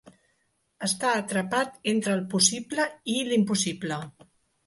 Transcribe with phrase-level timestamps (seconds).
[0.85, 4.01] Està atrapat entre el possible i l'impossible.